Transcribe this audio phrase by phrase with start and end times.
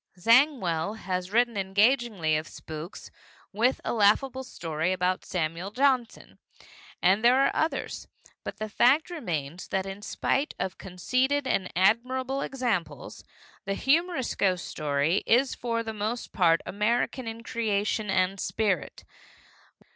[0.17, 3.11] Zangwill has written engagingly of spooks,
[3.53, 6.39] with a laughable story about Samuel Johnson.
[7.03, 8.07] And there are others.
[8.43, 13.23] But the fact remains that in spite of conceded and admirable examples,
[13.65, 19.03] the humorous ghost story is for the most part American in creation and spirit.